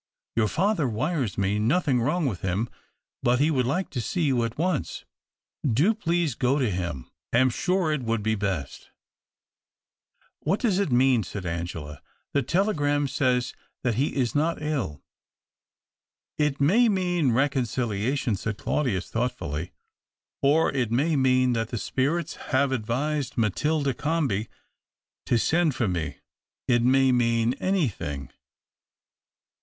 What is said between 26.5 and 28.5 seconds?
It may mean anything."